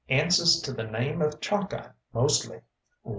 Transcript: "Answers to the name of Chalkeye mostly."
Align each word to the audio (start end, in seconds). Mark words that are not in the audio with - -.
"Answers 0.09 0.59
to 0.63 0.73
the 0.73 0.85
name 0.85 1.21
of 1.21 1.39
Chalkeye 1.39 1.91
mostly." 2.11 2.61